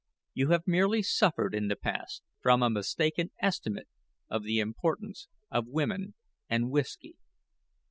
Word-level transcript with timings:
You 0.33 0.49
have 0.49 0.63
merely 0.65 1.03
suffered 1.03 1.53
in 1.53 1.67
the 1.67 1.75
past 1.75 2.23
from 2.39 2.63
a 2.63 2.71
mistaken 2.71 3.29
estimate 3.39 3.87
of 4.31 4.41
the 4.41 4.57
importance 4.57 5.27
of 5.51 5.67
women 5.67 6.15
and 6.49 6.71
whisky." 6.71 7.17